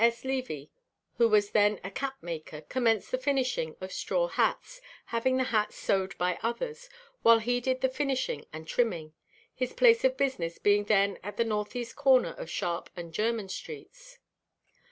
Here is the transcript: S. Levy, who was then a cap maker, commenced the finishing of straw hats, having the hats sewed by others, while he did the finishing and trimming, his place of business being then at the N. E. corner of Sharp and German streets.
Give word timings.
S. 0.03 0.25
Levy, 0.25 0.71
who 1.19 1.29
was 1.29 1.51
then 1.51 1.79
a 1.83 1.91
cap 1.91 2.15
maker, 2.23 2.61
commenced 2.61 3.11
the 3.11 3.19
finishing 3.19 3.75
of 3.79 3.91
straw 3.91 4.27
hats, 4.29 4.81
having 5.05 5.37
the 5.37 5.43
hats 5.53 5.75
sewed 5.75 6.17
by 6.17 6.39
others, 6.41 6.89
while 7.21 7.37
he 7.37 7.61
did 7.61 7.81
the 7.81 7.87
finishing 7.87 8.47
and 8.51 8.67
trimming, 8.67 9.13
his 9.53 9.73
place 9.73 10.03
of 10.03 10.17
business 10.17 10.57
being 10.57 10.85
then 10.85 11.19
at 11.21 11.37
the 11.37 11.45
N. 11.45 11.67
E. 11.79 11.85
corner 11.93 12.31
of 12.33 12.49
Sharp 12.49 12.89
and 12.95 13.13
German 13.13 13.47
streets. 13.47 14.17